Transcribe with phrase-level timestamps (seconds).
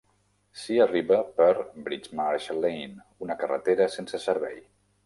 [0.61, 1.51] S'hi arriba per
[1.89, 4.61] Bridgemarsh Lane, una carretera sense servei.